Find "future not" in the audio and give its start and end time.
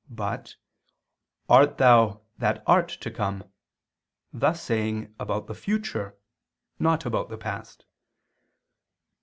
5.53-7.05